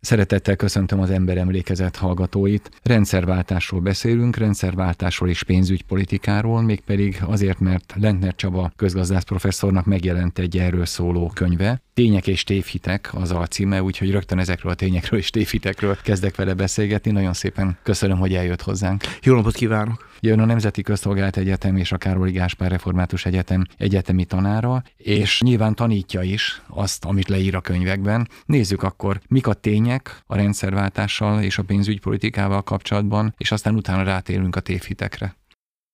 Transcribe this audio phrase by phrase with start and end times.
[0.00, 2.70] Szeretettel köszöntöm az emberemlékezet hallgatóit.
[2.82, 10.86] Rendszerváltásról beszélünk, rendszerváltásról és pénzügypolitikáról, mégpedig azért, mert Lentner Csaba közgazdász professzornak megjelent egy erről
[10.86, 11.82] szóló könyve.
[11.94, 16.54] Tények és tévhitek az a címe, úgyhogy rögtön ezekről a tényekről és tévhitekről kezdek vele
[16.54, 17.10] beszélgetni.
[17.10, 19.04] Nagyon szépen köszönöm, hogy eljött hozzánk.
[19.22, 20.09] Jó napot kívánok!
[20.22, 25.74] Jön a Nemzeti Közszolgált Egyetem és a Károli Gáspár Református Egyetem egyetemi tanára, és nyilván
[25.74, 28.28] tanítja is azt, amit leír a könyvekben.
[28.46, 34.56] Nézzük akkor, mik a tények a rendszerváltással és a pénzügypolitikával kapcsolatban, és aztán utána rátérünk
[34.56, 35.36] a tévhitekre.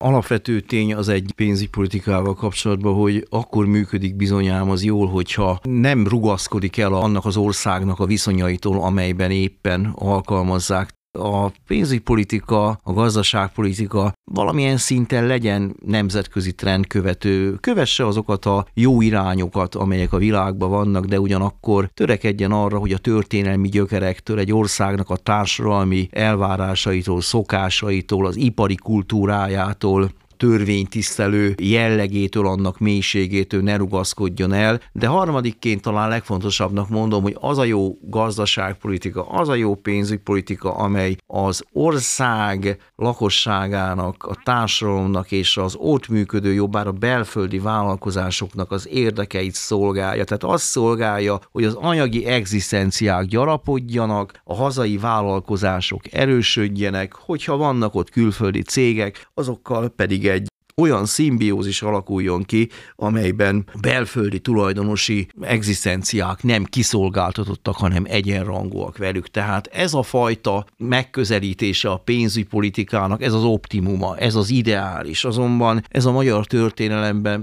[0.05, 6.79] Alapvető tény az egy pénzügypolitikával kapcsolatban, hogy akkor működik bizonyám az jól, hogyha nem rugaszkodik
[6.79, 15.27] el annak az országnak a viszonyaitól, amelyben éppen alkalmazzák a pénzügypolitika, a gazdaságpolitika valamilyen szinten
[15.27, 22.53] legyen nemzetközi trendkövető, kövesse azokat a jó irányokat, amelyek a világban vannak, de ugyanakkor törekedjen
[22.53, 31.55] arra, hogy a történelmi gyökerektől, egy országnak a társadalmi elvárásaitól, szokásaitól, az ipari kultúrájától, törvénytisztelő
[31.63, 37.99] jellegétől, annak mélységétől ne rugaszkodjon el, de harmadikként talán legfontosabbnak mondom, hogy az a jó
[38.01, 46.53] gazdaságpolitika, az a jó pénzügypolitika, amely az ország lakosságának, a társadalomnak és az ott működő
[46.53, 50.25] jobbára belföldi vállalkozásoknak az érdekeit szolgálja.
[50.25, 58.11] Tehát azt szolgálja, hogy az anyagi egzisztenciák gyarapodjanak, a hazai vállalkozások erősödjenek, hogyha vannak ott
[58.11, 60.36] külföldi cégek, azokkal pedig egy
[60.81, 69.29] olyan szimbiózis alakuljon ki, amelyben belföldi tulajdonosi egzisztenciák nem kiszolgáltatottak, hanem egyenrangúak velük.
[69.29, 75.25] Tehát ez a fajta megközelítése a pénzügypolitikának, ez az optimuma, ez az ideális.
[75.25, 77.41] Azonban ez a magyar történelemben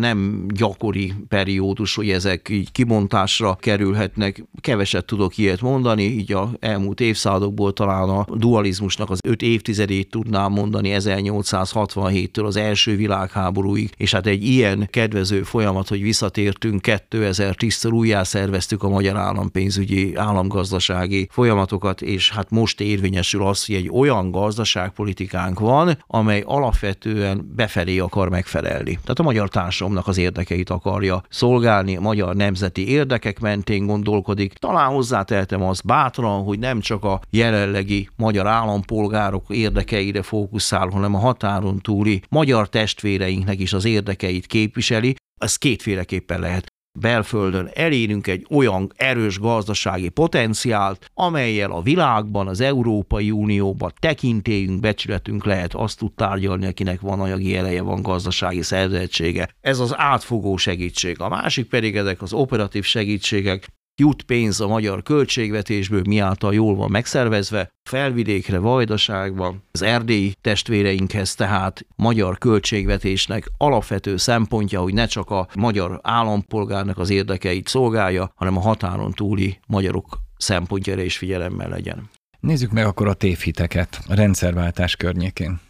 [0.00, 4.44] nem gyakori periódus, hogy ezek így kibontásra kerülhetnek.
[4.60, 10.52] Keveset tudok ilyet mondani, így a elmúlt évszázadokból talán a dualizmusnak az öt évtizedét tudnám
[10.52, 16.80] mondani 1867-től az első világháborúig, és hát egy ilyen kedvező folyamat, hogy visszatértünk
[17.10, 23.90] 2010-től újjá szerveztük a magyar állampénzügyi, államgazdasági folyamatokat, és hát most érvényesül az, hogy egy
[23.92, 28.92] olyan gazdaságpolitikánk van, amely alapvetően befelé akar megfelelni.
[29.02, 34.52] Tehát a magyar társadalomnak az érdekeit akarja szolgálni, a magyar nemzeti érdekek mentén gondolkodik.
[34.52, 41.18] Talán hozzáteltem azt bátran, hogy nem csak a jelenlegi magyar állampolgárok érdekeire fókuszál, hanem a
[41.18, 46.66] határon túli magyar magyar testvéreinknek is az érdekeit képviseli, az kétféleképpen lehet
[46.98, 55.44] belföldön elérünk egy olyan erős gazdasági potenciált, amelyel a világban, az Európai Unióban tekintélyünk, becsületünk
[55.44, 59.48] lehet, azt tud tárgyalni, akinek van anyagi eleje, van gazdasági szervezettsége.
[59.60, 61.20] Ez az átfogó segítség.
[61.20, 66.90] A másik pedig ezek az operatív segítségek, jut pénz a magyar költségvetésből, miáltal jól van
[66.90, 75.48] megszervezve, felvidékre, vajdaságban, az erdélyi testvéreinkhez tehát magyar költségvetésnek alapvető szempontja, hogy ne csak a
[75.54, 82.10] magyar állampolgárnak az érdekeit szolgálja, hanem a határon túli magyarok szempontjára is figyelemmel legyen.
[82.40, 85.60] Nézzük meg akkor a tévhiteket a rendszerváltás környékén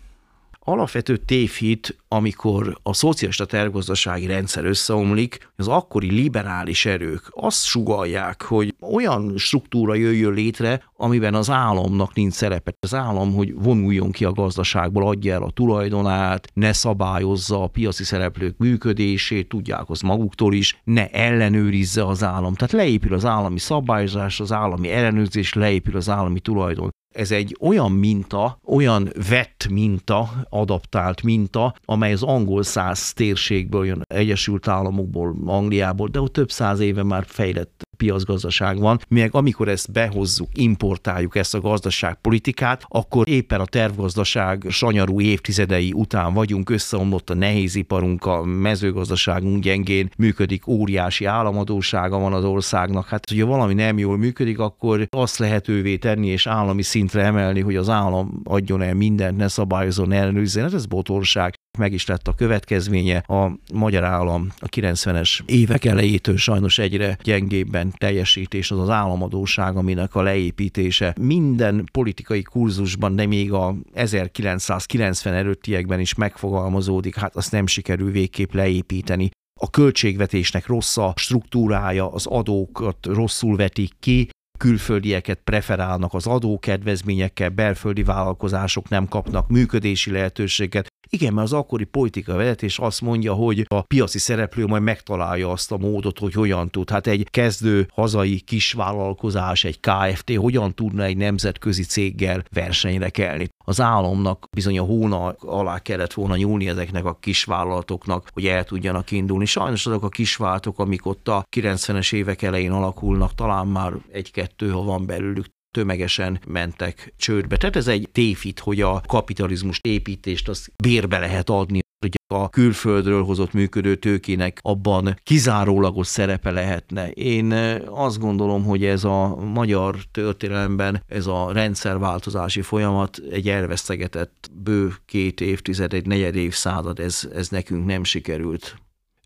[0.65, 8.75] alapvető tévhit, amikor a szocialista tervgazdasági rendszer összeomlik, az akkori liberális erők azt sugalják, hogy
[8.81, 12.73] olyan struktúra jöjjön létre, amiben az államnak nincs szerepe.
[12.81, 18.05] Az állam, hogy vonuljon ki a gazdaságból, adja el a tulajdonát, ne szabályozza a piaci
[18.05, 22.55] szereplők működését, tudják az maguktól is, ne ellenőrizze az állam.
[22.55, 26.91] Tehát leépül az állami szabályozás, az állami ellenőrzés, leépül az állami tulajdon.
[27.13, 34.03] Ez egy olyan minta, olyan vett minta, adaptált minta, amely az angol száz térségből jön,
[34.07, 39.93] Egyesült Államokból, Angliából, de ott több száz éve már fejlett piacgazdaság van, meg amikor ezt
[39.93, 47.35] behozzuk, importáljuk ezt a gazdaságpolitikát, akkor éppen a tervgazdaság sanyarú évtizedei után vagyunk, összeomlott a
[47.35, 53.09] nehéziparunk, a mezőgazdaságunk gyengén működik, óriási államadósága van az országnak.
[53.09, 57.77] Hát, hogyha valami nem jól működik, akkor azt lehetővé tenni és állami szintre emelni, hogy
[57.77, 60.63] az állam adjon el mindent, ne szabályozon, ne ellenőrizzön.
[60.63, 63.17] Hát ez botorság meg is lett a következménye.
[63.17, 70.15] A magyar állam a 90-es évek elejétől sajnos egyre gyengébben teljesítés az az államadóság, aminek
[70.15, 77.67] a leépítése minden politikai kurzusban, de még a 1990 előttiekben is megfogalmazódik, hát azt nem
[77.67, 79.31] sikerül végképp leépíteni
[79.61, 84.29] a költségvetésnek rossz a struktúrája, az adókat rosszul vetik ki,
[84.59, 92.35] külföldieket preferálnak az adókedvezményekkel, belföldi vállalkozások nem kapnak működési lehetőséget, Igen, mert az akkori politika
[92.35, 96.91] vezetés azt mondja, hogy a piaci szereplő majd megtalálja azt a módot, hogy hogyan tud.
[96.91, 103.49] Hát egy kezdő hazai kisvállalkozás, egy KFT hogyan tudna egy nemzetközi céggel versenyre kelni.
[103.65, 109.11] Az államnak bizony a hóna alá kellett volna nyúlni ezeknek a kisvállalatoknak, hogy el tudjanak
[109.11, 109.45] indulni.
[109.45, 114.83] Sajnos azok a kisvállalatok, amik ott a 90-es évek elején alakulnak, talán már egy-kettő, ha
[114.83, 117.57] van belőlük, tömegesen mentek csődbe.
[117.57, 123.25] Tehát ez egy tévhit, hogy a kapitalizmus építést az bérbe lehet adni, hogy a külföldről
[123.25, 127.11] hozott működő tőkének abban kizárólagos szerepe lehetne.
[127.11, 127.53] Én
[127.87, 135.41] azt gondolom, hogy ez a magyar történelemben ez a rendszerváltozási folyamat egy elvesztegetett bő két
[135.41, 138.77] évtized, egy negyed évszázad, ez, ez nekünk nem sikerült.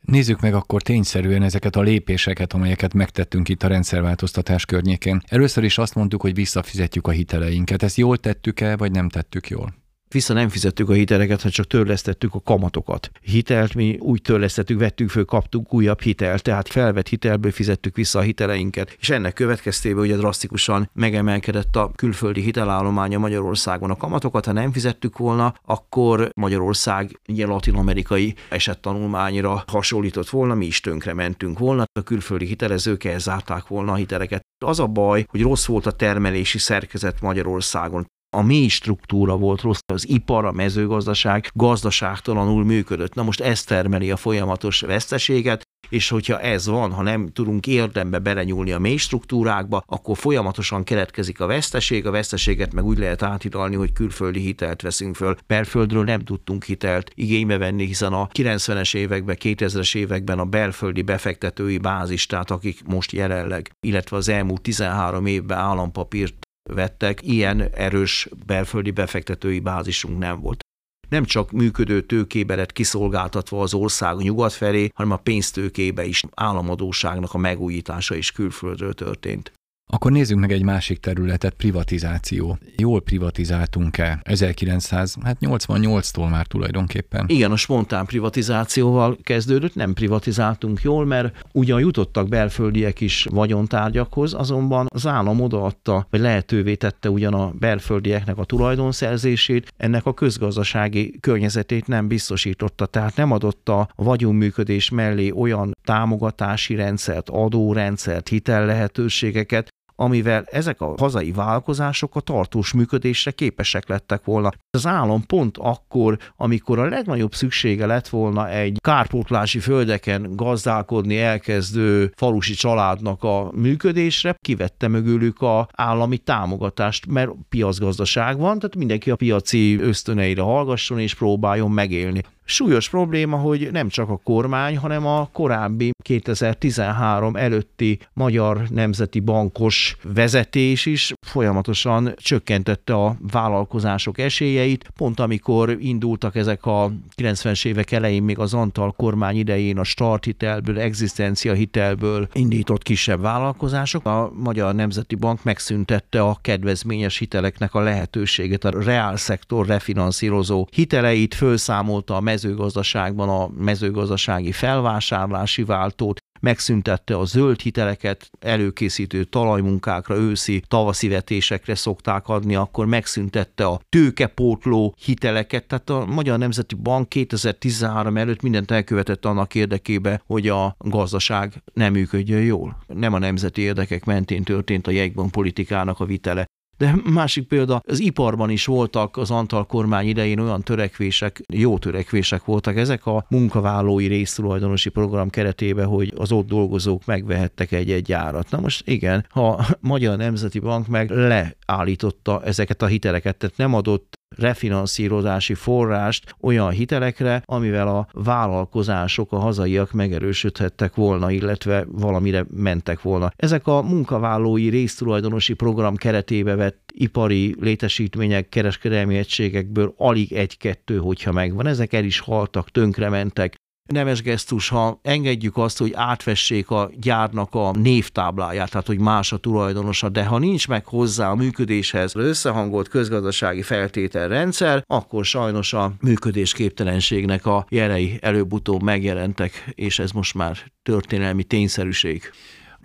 [0.06, 5.20] Nézzük meg akkor tényszerűen ezeket a lépéseket, amelyeket megtettünk itt a rendszerváltoztatás környékén.
[5.26, 7.82] Először is azt mondtuk, hogy visszafizetjük a hiteleinket.
[7.82, 9.85] Ezt jól tettük-e, vagy nem tettük jól?
[10.08, 13.10] Vissza nem fizettük a hiteleket, hanem csak törlesztettük a kamatokat.
[13.20, 18.22] Hitelt mi úgy törlesztettük, vettünk föl, kaptunk újabb hitelt, tehát felvett hitelből fizettük vissza a
[18.22, 24.72] hiteleinket, és ennek következtében ugye drasztikusan megemelkedett a külföldi hitelállománya Magyarországon a kamatokat, ha nem
[24.72, 32.02] fizettük volna, akkor Magyarország ilyen latin-amerikai esettanulmányra hasonlított volna, mi is tönkre mentünk volna, a
[32.02, 34.44] külföldi hitelezők elzárták volna a hiteleket.
[34.64, 39.78] Az a baj, hogy rossz volt a termelési szerkezet Magyarországon a mély struktúra volt rossz,
[39.92, 43.14] az ipar, a mezőgazdaság gazdaságtalanul működött.
[43.14, 48.18] Na most ez termeli a folyamatos veszteséget, és hogyha ez van, ha nem tudunk érdembe
[48.18, 53.74] belenyúlni a mély struktúrákba, akkor folyamatosan keletkezik a veszteség, a veszteséget meg úgy lehet áthidalni,
[53.74, 55.36] hogy külföldi hitelt veszünk föl.
[55.46, 61.78] Belföldről nem tudtunk hitelt igénybe venni, hiszen a 90-es években, 2000-es években a belföldi befektetői
[61.78, 68.90] bázis, tehát akik most jelenleg, illetve az elmúlt 13 évben állampapírt vettek, ilyen erős belföldi
[68.90, 70.64] befektetői bázisunk nem volt.
[71.08, 77.34] Nem csak működő tőkébe lett kiszolgáltatva az ország nyugat felé, hanem a pénztőkébe is államadóságnak
[77.34, 79.52] a megújítása is külföldről történt.
[79.92, 82.58] Akkor nézzük meg egy másik területet, privatizáció.
[82.76, 87.24] Jól privatizáltunk-e 1988-tól már tulajdonképpen?
[87.28, 94.86] Igen, a spontán privatizációval kezdődött, nem privatizáltunk jól, mert ugyan jutottak belföldiek is vagyontárgyakhoz, azonban
[94.88, 101.86] az állam odaadta, vagy lehetővé tette ugyan a belföldieknek a tulajdonszerzését, ennek a közgazdasági környezetét
[101.86, 110.80] nem biztosította, tehát nem adott a vagyonműködés mellé olyan támogatási rendszert, adórendszert, hitellehetőségeket, amivel ezek
[110.80, 114.50] a hazai vállalkozások a tartós működésre képesek lettek volna.
[114.70, 122.12] Az állam pont akkor, amikor a legnagyobb szüksége lett volna egy kárpótlási földeken gazdálkodni elkezdő
[122.16, 129.16] falusi családnak a működésre, kivette mögülük a állami támogatást, mert piacgazdaság van, tehát mindenki a
[129.16, 132.22] piaci ösztöneire hallgasson és próbáljon megélni.
[132.48, 139.96] Súlyos probléma, hogy nem csak a kormány, hanem a korábbi 2013 előtti Magyar Nemzeti Bankos
[140.14, 144.90] vezetés is folyamatosan csökkentette a vállalkozások esélyeit.
[144.96, 150.78] Pont amikor indultak ezek a 90-es évek elején még az Antal kormány idején a starthitelből,
[150.78, 158.64] egzisztencia hitelből indított kisebb vállalkozások, a Magyar Nemzeti Bank megszüntette a kedvezményes hiteleknek a lehetőséget,
[158.64, 167.60] a reál szektor refinanszírozó hiteleit, felszámolta a mezőgazdaságban a mezőgazdasági felvásárlási váltót, megszüntette a zöld
[167.60, 176.06] hiteleket, előkészítő talajmunkákra, őszi, tavaszi vetésekre szokták adni, akkor megszüntette a tőkepótló hiteleket, tehát a
[176.06, 182.78] Magyar Nemzeti Bank 2013 előtt mindent elkövetett annak érdekébe, hogy a gazdaság nem működjön jól.
[182.86, 186.46] Nem a nemzeti érdekek mentén történt a jegybank politikának a vitele.
[186.78, 192.44] De másik példa, az iparban is voltak az Antal kormány idején olyan törekvések, jó törekvések
[192.44, 198.50] voltak ezek a munkavállalói résztulajdonosi program keretében, hogy az ott dolgozók megvehettek egy-egy gyárat.
[198.50, 203.74] Na most igen, ha a Magyar Nemzeti Bank meg leállította ezeket a hiteleket, tehát nem
[203.74, 213.02] adott refinanszírozási forrást olyan hitelekre, amivel a vállalkozások, a hazaiak megerősödhettek volna, illetve valamire mentek
[213.02, 213.32] volna.
[213.36, 221.66] Ezek a munkavállalói résztulajdonosi program keretébe vett ipari létesítmények, kereskedelmi egységekből alig egy-kettő, hogyha megvan.
[221.66, 223.54] Ezek el is haltak, tönkrementek,
[223.86, 229.36] nemes gesztus, ha engedjük azt, hogy átvessék a gyárnak a névtábláját, tehát hogy más a
[229.36, 237.46] tulajdonosa, de ha nincs meg hozzá a működéshez összehangolt közgazdasági feltételrendszer, akkor sajnos a működésképtelenségnek
[237.46, 242.30] a jelei előbb-utóbb megjelentek, és ez most már történelmi tényszerűség.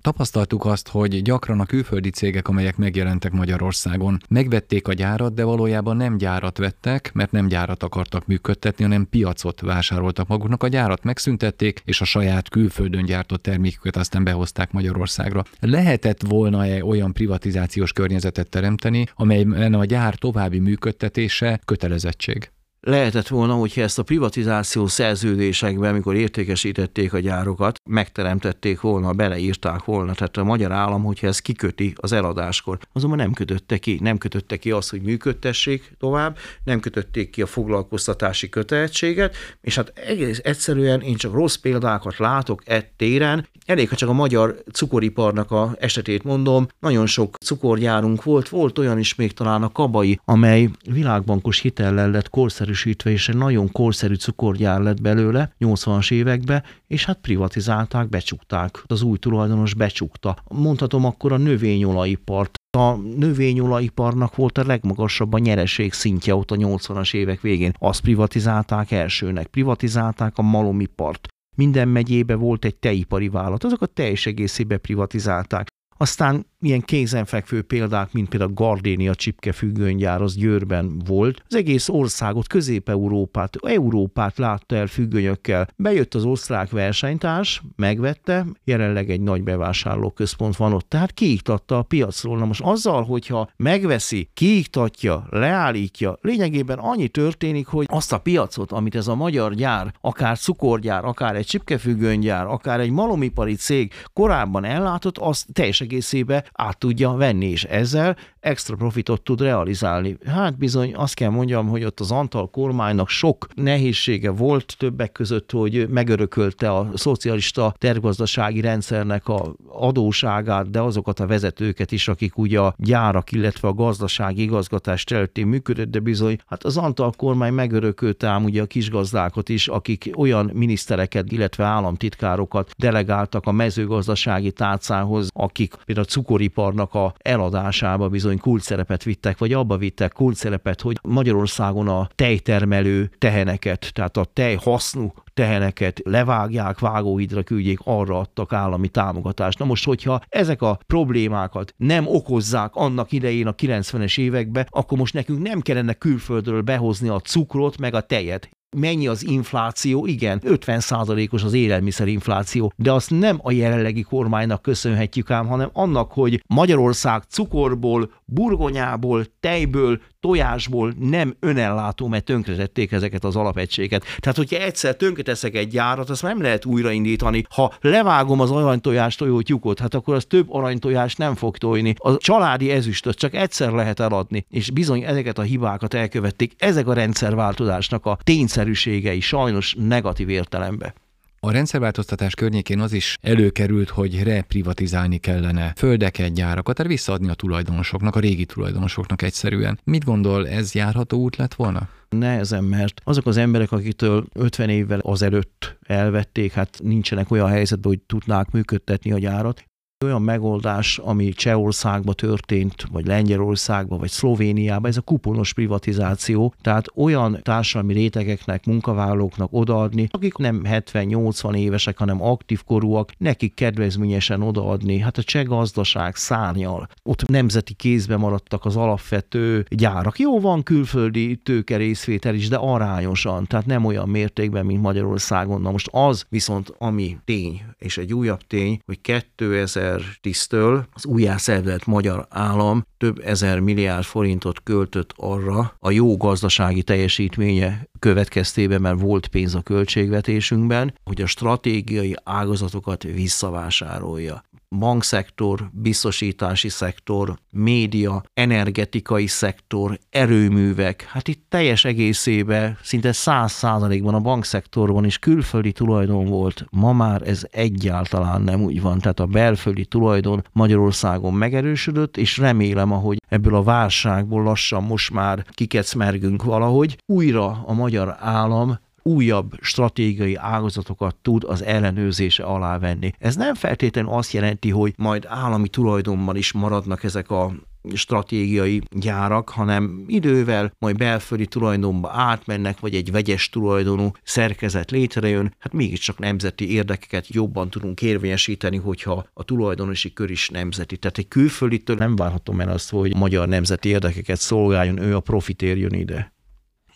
[0.01, 5.97] Tapasztaltuk azt, hogy gyakran a külföldi cégek, amelyek megjelentek Magyarországon, megvették a gyárat, de valójában
[5.97, 10.63] nem gyárat vettek, mert nem gyárat akartak működtetni, hanem piacot vásároltak maguknak.
[10.63, 15.43] A gyárat megszüntették, és a saját külföldön gyártott terméküket aztán behozták Magyarországra.
[15.59, 22.51] Lehetett volna-e olyan privatizációs környezetet teremteni, amelyben a gyár további működtetése kötelezettség?
[22.81, 30.13] Lehetett volna, hogyha ezt a privatizáció szerződésekben, amikor értékesítették a gyárokat, megteremtették volna, beleírták volna,
[30.13, 34.57] tehát a magyar állam, hogyha ezt kiköti az eladáskor, azonban nem kötötte ki, nem kötötte
[34.57, 41.01] ki azt, hogy működtessék tovább, nem kötötték ki a foglalkoztatási kötelezettséget, és hát egész egyszerűen
[41.01, 46.23] én csak rossz példákat látok e téren, elég, ha csak a magyar cukoriparnak a esetét
[46.23, 52.11] mondom, nagyon sok cukorgyárunk volt, volt olyan is még talán a Kabai, amely világbankos hitellel
[52.11, 58.09] lett korszerű korszerűsítve, és egy nagyon korszerű cukorgyár lett belőle 80-as években, és hát privatizálták,
[58.09, 58.83] becsukták.
[58.85, 60.37] Az új tulajdonos becsukta.
[60.49, 67.13] Mondhatom akkor a növényolajipart a növényolajiparnak volt a legmagasabb a nyereség szintje ott a 80-as
[67.13, 67.73] évek végén.
[67.79, 69.47] Azt privatizálták elsőnek.
[69.47, 71.27] Privatizálták a malomipart.
[71.57, 75.67] Minden megyébe volt egy teipari vállalat, azok a teljes egészébe privatizálták.
[75.97, 81.43] Aztán ilyen kézenfekvő példák, mint például Gardénia csipke függönygyár, az Győrben volt.
[81.47, 85.67] Az egész országot, Közép-Európát, Európát látta el függönyökkel.
[85.75, 92.37] Bejött az osztrák versenytárs, megvette, jelenleg egy nagy bevásárlóközpont van ott, tehát kiiktatta a piacról.
[92.37, 98.95] Na most azzal, hogyha megveszi, kiiktatja, leállítja, lényegében annyi történik, hogy azt a piacot, amit
[98.95, 105.17] ez a magyar gyár, akár cukorgyár, akár egy csipkefüggönygyár, akár egy malomipari cég korábban ellátott,
[105.17, 110.17] azt teljes egészébe át tudja venni, és ezzel extra profitot tud realizálni.
[110.25, 115.51] Hát bizony azt kell mondjam, hogy ott az Antal kormánynak sok nehézsége volt többek között,
[115.51, 122.59] hogy megörökölte a szocialista tervgazdasági rendszernek a adóságát, de azokat a vezetőket is, akik ugye
[122.59, 128.27] a gyárak, illetve a gazdasági igazgatás területén működött, de bizony, hát az Antal kormány megörökölte
[128.27, 135.73] ám ugye a kisgazdákat is, akik olyan minisztereket, illetve államtitkárokat delegáltak a mezőgazdasági tárcához, akik
[135.85, 142.07] például a cukoriparnak a eladásába bizony kulcsszerepet vittek, vagy abba vittek kulcsszerepet, hogy Magyarországon a
[142.15, 149.59] tejtermelő teheneket, tehát a tej hasznú teheneket levágják, vágóhidra küldjék, arra adtak állami támogatást.
[149.59, 155.13] Na most, hogyha ezek a problémákat nem okozzák annak idején a 90-es években, akkor most
[155.13, 160.05] nekünk nem kellene külföldről behozni a cukrot, meg a tejet, Mennyi az infláció?
[160.05, 166.43] Igen, 50%-os az élelmiszerinfláció, de azt nem a jelenlegi kormánynak köszönhetjük ám, hanem annak, hogy
[166.47, 174.05] Magyarország cukorból, burgonyából, tejből, tojásból nem önellátó, mert tönkretették ezeket az alapegységet.
[174.19, 177.43] Tehát, hogyha egyszer tönkreteszek egy gyárat, azt nem lehet újraindítani.
[177.49, 181.93] Ha levágom az aranytojás tojó tyukot, hát akkor az több aranytojás nem fog tojni.
[181.97, 186.53] A családi ezüstöt csak egyszer lehet eladni, és bizony ezeket a hibákat elkövették.
[186.57, 190.93] Ezek a rendszerváltozásnak a tényszerűségei sajnos negatív értelembe.
[191.43, 198.15] A rendszerváltoztatás környékén az is előkerült, hogy reprivatizálni kellene földeket, gyárakat, tehát visszaadni a tulajdonosoknak,
[198.15, 199.79] a régi tulajdonosoknak egyszerűen.
[199.83, 201.89] Mit gondol, ez járható út lett volna?
[202.09, 208.01] Nehezen, mert azok az emberek, akitől 50 évvel azelőtt elvették, hát nincsenek olyan helyzetben, hogy
[208.01, 209.63] tudnák működtetni a gyárat,
[210.03, 217.39] olyan megoldás, ami Csehországban történt, vagy Lengyelországban, vagy Szlovéniában, ez a kuponos privatizáció, tehát olyan
[217.41, 224.99] társadalmi rétegeknek, munkavállalóknak odaadni, akik nem 70-80 évesek, hanem aktív korúak, nekik kedvezményesen odaadni.
[224.99, 226.87] Hát a cseh gazdaság szárnyal.
[227.03, 230.19] Ott nemzeti kézbe maradtak az alapvető gyárak.
[230.19, 235.61] Jó, van külföldi tőke részvétel is, de arányosan, tehát nem olyan mértékben, mint Magyarországon.
[235.61, 241.85] Na most az viszont, ami tény, és egy újabb tény, hogy 2000 2010-től az újjászervezett
[241.85, 249.27] magyar állam több ezer milliárd forintot költött arra a jó gazdasági teljesítménye következtében, mert volt
[249.27, 254.43] pénz a költségvetésünkben, hogy a stratégiai ágazatokat visszavásárolja
[254.77, 264.19] bankszektor, biztosítási szektor, média, energetikai szektor, erőművek, hát itt teljes egészében szinte száz százalékban a
[264.19, 266.65] bankszektorban is külföldi tulajdon volt.
[266.71, 268.99] Ma már ez egyáltalán nem úgy van.
[268.99, 275.45] Tehát a belföldi tulajdon Magyarországon megerősödött, és remélem, ahogy ebből a válságból lassan most már
[275.51, 283.11] kikecmergünk valahogy, újra a magyar állam újabb stratégiai ágazatokat tud az ellenőrzése alá venni.
[283.19, 287.53] Ez nem feltétlenül azt jelenti, hogy majd állami tulajdonban is maradnak ezek a
[287.93, 295.73] stratégiai gyárak, hanem idővel majd belföldi tulajdonba átmennek, vagy egy vegyes tulajdonú szerkezet létrejön, hát
[295.73, 300.97] mégiscsak nemzeti érdekeket jobban tudunk érvényesíteni, hogyha a tulajdonosi kör is nemzeti.
[300.97, 305.61] Tehát egy külfölditől nem várhatom el azt, hogy magyar nemzeti érdekeket szolgáljon, ő a profit
[305.61, 306.33] érjön ide.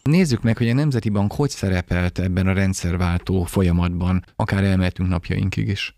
[0.09, 5.67] Nézzük meg, hogy a Nemzeti Bank hogy szerepelt ebben a rendszerváltó folyamatban, akár elmehetünk napjainkig
[5.67, 5.95] is.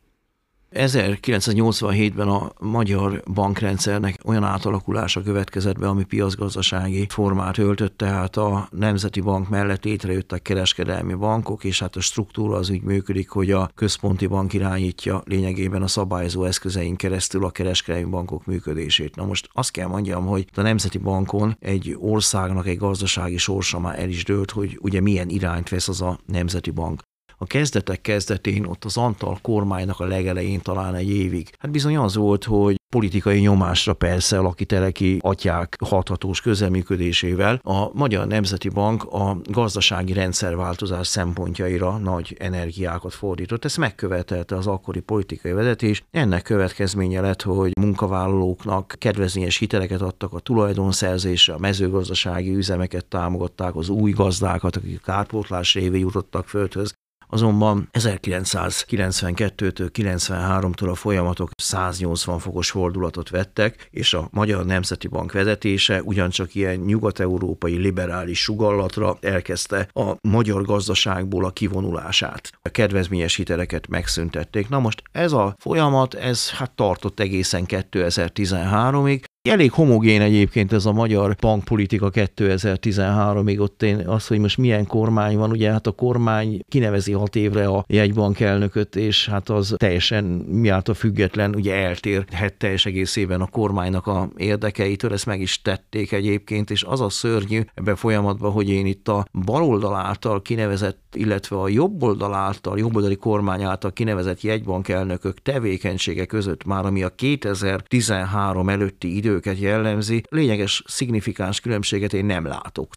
[0.71, 9.21] 1987-ben a magyar bankrendszernek olyan átalakulása következett be, ami piacgazdasági formát öltött, tehát a Nemzeti
[9.21, 14.27] Bank mellett létrejöttek kereskedelmi bankok, és hát a struktúra az úgy működik, hogy a központi
[14.27, 19.15] bank irányítja lényegében a szabályozó eszközein keresztül a kereskedelmi bankok működését.
[19.15, 24.00] Na most azt kell mondjam, hogy a Nemzeti Bankon egy országnak egy gazdasági sorsa már
[24.00, 27.01] el is dőlt, hogy ugye milyen irányt vesz az a Nemzeti Bank
[27.38, 31.50] a kezdetek kezdetén, ott az Antal kormánynak a legelején talán egy évig.
[31.60, 38.27] Hát bizony az volt, hogy politikai nyomásra persze a teleki atyák hathatós közelműködésével a Magyar
[38.27, 43.65] Nemzeti Bank a gazdasági rendszerváltozás szempontjaira nagy energiákat fordított.
[43.65, 46.03] Ezt megkövetelte az akkori politikai vezetés.
[46.12, 53.89] Ennek következménye lett, hogy munkavállalóknak kedvezményes hiteleket adtak a tulajdonszerzésre, a mezőgazdasági üzemeket támogatták, az
[53.89, 56.94] új gazdákat, akik kárpótlás révén jutottak földhöz.
[57.29, 66.01] Azonban 1992-től 93-tól a folyamatok 180 fokos fordulatot vettek, és a Magyar Nemzeti Bank vezetése
[66.03, 72.50] ugyancsak ilyen nyugat-európai liberális sugallatra elkezdte a magyar gazdaságból a kivonulását.
[72.62, 74.69] A kedvezményes hiteleket megszüntették.
[74.69, 80.91] Na most ez a folyamat, ez hát tartott egészen 2013-ig, Elég homogén egyébként ez a
[80.91, 86.59] magyar bankpolitika 2013-ig, ott én az, hogy most milyen kormány van, ugye hát a kormány
[86.69, 92.85] kinevezi hat évre a jegybank elnököt, és hát az teljesen miáltal független, ugye eltérhet teljes
[92.85, 97.95] egészében a kormánynak a érdekeitől, ezt meg is tették egyébként, és az a szörnyű ebben
[97.95, 103.93] folyamatban, hogy én itt a baloldal által kinevezett, illetve a jobboldal által, jobboldali kormány által
[103.93, 111.60] kinevezett jegybank elnökök tevékenysége között már, ami a 2013 előtti idő őket jellemzi, lényeges, szignifikáns
[111.60, 112.94] különbséget én nem látok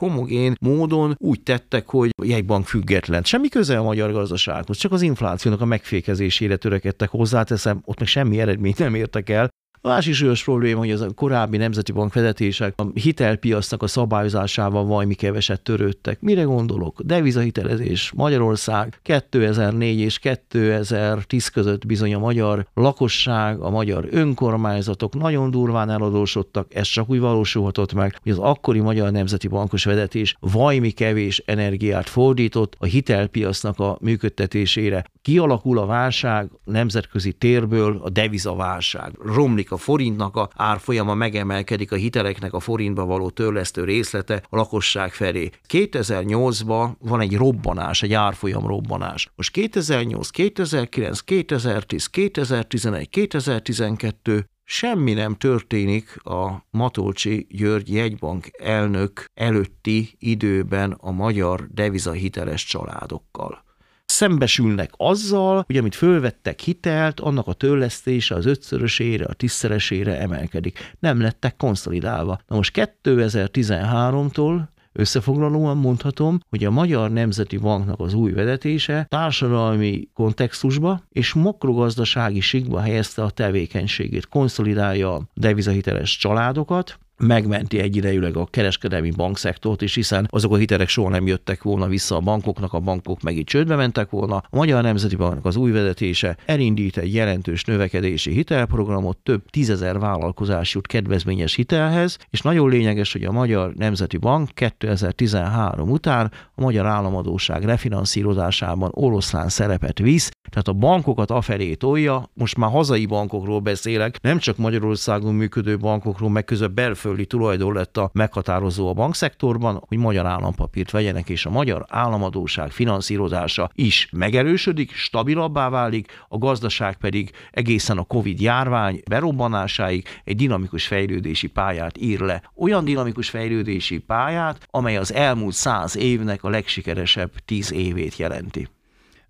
[0.00, 3.22] homogén módon úgy tettek, hogy jegybank független.
[3.22, 8.40] Semmi köze a magyar gazdasághoz, csak az inflációnak a megfékezésére törekedtek hozzáteszem, ott meg semmi
[8.40, 9.48] eredményt nem értek el,
[9.84, 14.84] a másik súlyos probléma, hogy az a korábbi nemzeti bank vezetések a hitelpiacnak a szabályozásával
[14.84, 16.20] valami keveset törődtek.
[16.20, 17.00] Mire gondolok?
[17.00, 25.90] Devizahitelezés Magyarország 2004 és 2010 között bizony a magyar lakosság, a magyar önkormányzatok nagyon durván
[25.90, 31.42] eladósodtak, ez csak úgy valósulhatott meg, hogy az akkori magyar nemzeti bankos vezetés vajmi kevés
[31.46, 35.04] energiát fordított a hitelpiacnak a működtetésére.
[35.22, 39.12] Kialakul a válság nemzetközi térből a devizaválság.
[39.24, 45.12] Romlik a forintnak a árfolyama megemelkedik, a hiteleknek a forintba való törlesztő részlete a lakosság
[45.12, 45.50] felé.
[45.68, 49.30] 2008-ban van egy robbanás, egy árfolyam robbanás.
[49.36, 60.16] Most 2008, 2009, 2010, 2011, 2012 semmi nem történik a Matolcsi György jegybank elnök előtti
[60.18, 63.63] időben a magyar devizahiteles családokkal
[64.06, 70.94] szembesülnek azzal, hogy amit fölvettek hitelt, annak a törlesztése az ötszörösére, a tízszeresére emelkedik.
[70.98, 72.38] Nem lettek konszolidálva.
[72.46, 81.02] Na most 2013-tól Összefoglalóan mondhatom, hogy a Magyar Nemzeti Banknak az új vezetése társadalmi kontextusba
[81.08, 89.82] és makrogazdasági sigba helyezte a tevékenységét, konszolidálja a devizahiteles családokat, megmenti egyidejűleg a kereskedelmi bankszektort
[89.82, 93.36] is, hiszen azok a hitelek soha nem jöttek volna vissza a bankoknak, a bankok meg
[93.36, 94.36] itt csődbe mentek volna.
[94.36, 100.74] A Magyar Nemzeti Banknak az új vezetése elindít egy jelentős növekedési hitelprogramot, több tízezer vállalkozás
[100.74, 106.86] jut kedvezményes hitelhez, és nagyon lényeges, hogy a Magyar Nemzeti Bank 2013 után a magyar
[106.86, 114.18] államadóság refinanszírozásában oroszlán szerepet visz, tehát a bankokat afelé tolja, most már hazai bankokról beszélek,
[114.22, 119.98] nem csak Magyarországon működő bankokról, meg közben belföldi tulajdon lett a meghatározó a bankszektorban, hogy
[119.98, 127.30] magyar állampapírt vegyenek, és a magyar államadóság finanszírozása is megerősödik, stabilabbá válik, a gazdaság pedig
[127.50, 132.42] egészen a Covid járvány berobbanásáig egy dinamikus fejlődési pályát ír le.
[132.56, 138.68] Olyan dinamikus fejlődési pályát, amely az elmúlt száz évnek a legsikeresebb tíz évét jelenti.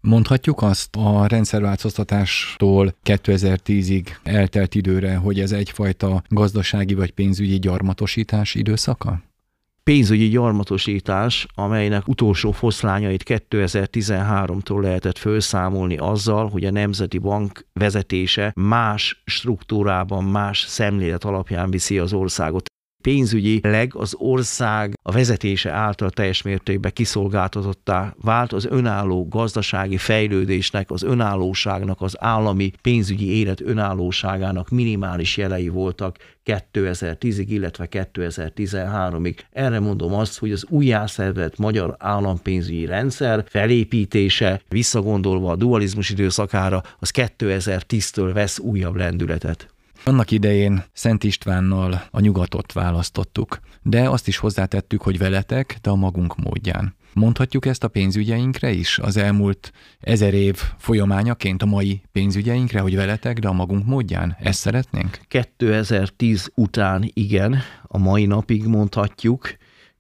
[0.07, 9.23] Mondhatjuk azt a rendszerváltoztatástól 2010-ig eltelt időre, hogy ez egyfajta gazdasági vagy pénzügyi gyarmatosítás időszaka?
[9.85, 19.23] pénzügyi gyarmatosítás, amelynek utolsó foszlányait 2013-tól lehetett felszámolni azzal, hogy a Nemzeti Bank vezetése más
[19.25, 22.74] struktúrában, más szemlélet alapján viszi az országot
[23.05, 31.03] pénzügyileg az ország a vezetése által teljes mértékben kiszolgáltatottá vált az önálló gazdasági fejlődésnek, az
[31.03, 39.39] önállóságnak, az állami pénzügyi élet önállóságának minimális jelei voltak 2010-ig, illetve 2013-ig.
[39.53, 47.11] Erre mondom azt, hogy az újjászervezett magyar állampénzügyi rendszer felépítése, visszagondolva a dualizmus időszakára, az
[47.15, 49.74] 2010-től vesz újabb lendületet.
[50.07, 55.95] Annak idején Szent Istvánnal a nyugatot választottuk, de azt is hozzátettük, hogy veletek, de a
[55.95, 56.95] magunk módján.
[57.13, 63.39] Mondhatjuk ezt a pénzügyeinkre is, az elmúlt ezer év folyamányaként a mai pénzügyeinkre, hogy veletek,
[63.39, 64.37] de a magunk módján?
[64.41, 65.21] Ezt szeretnénk?
[65.29, 69.57] 2010 után igen, a mai napig mondhatjuk,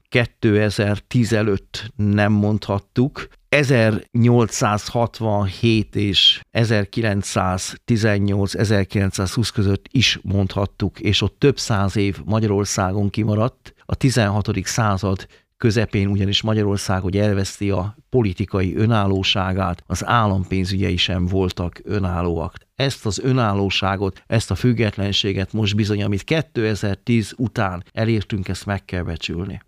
[0.09, 12.21] 2010 előtt nem mondhattuk, 1867 és 1918-1920 között is mondhattuk, és ott több száz év
[12.25, 13.75] Magyarországon kimaradt.
[13.85, 14.51] A 16.
[14.63, 22.55] század közepén ugyanis Magyarország, hogy elveszti a politikai önállóságát, az állampénzügyei sem voltak önállóak.
[22.75, 29.03] Ezt az önállóságot, ezt a függetlenséget most bizony, amit 2010 után elértünk, ezt meg kell
[29.03, 29.61] becsülni.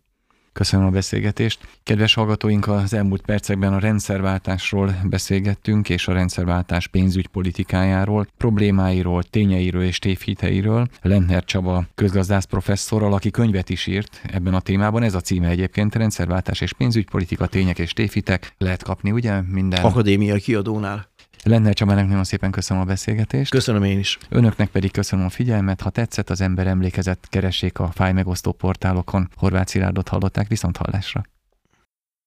[0.56, 1.68] Köszönöm a beszélgetést.
[1.82, 9.98] Kedves hallgatóink, az elmúlt percekben a rendszerváltásról beszélgettünk, és a rendszerváltás pénzügypolitikájáról, problémáiról, tényeiről és
[9.98, 10.86] tévhiteiről.
[11.02, 15.02] Lentner Csaba közgazdász professzorral, aki könyvet is írt ebben a témában.
[15.02, 18.54] Ez a címe egyébként, rendszerváltás és pénzügypolitika, tények és tévhitek.
[18.58, 19.40] Lehet kapni, ugye?
[19.40, 19.84] Minden.
[19.84, 21.08] Akadémiai kiadónál.
[21.46, 23.50] Lenne Csamának nagyon szépen köszönöm a beszélgetést.
[23.50, 24.18] Köszönöm én is.
[24.28, 25.80] Önöknek pedig köszönöm a figyelmet.
[25.80, 29.30] Ha tetszett, az ember emlékezett, keressék a fájmegosztó portálokon.
[29.36, 31.22] Horváth Szilárdot hallották viszont hallásra.